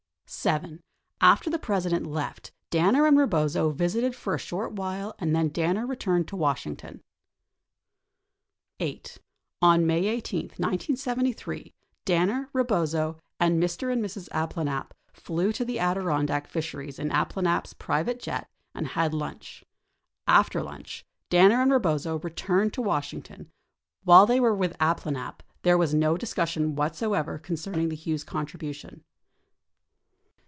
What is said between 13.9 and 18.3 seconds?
and Mrs. Abplan alp, fleiv to the Adirondack Fisheries in Abplanalp's private